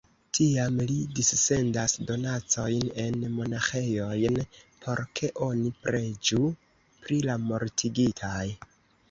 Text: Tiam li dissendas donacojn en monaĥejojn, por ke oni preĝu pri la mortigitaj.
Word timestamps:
Tiam 0.35 0.77
li 0.91 0.93
dissendas 1.17 1.93
donacojn 2.11 2.87
en 3.03 3.19
monaĥejojn, 3.35 4.41
por 4.87 5.03
ke 5.21 5.31
oni 5.49 5.71
preĝu 5.85 6.43
pri 7.05 7.21
la 7.29 7.39
mortigitaj. 7.53 8.45